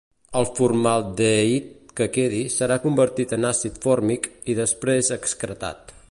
El 0.39 0.47
formaldehid 0.59 1.67
que 1.99 2.07
quedi 2.15 2.41
serà 2.55 2.77
convertit 2.87 3.35
en 3.39 3.47
àcid 3.53 3.77
fòrmic 3.85 4.29
i 4.55 4.59
després 4.61 5.13
excretat. 5.21 5.99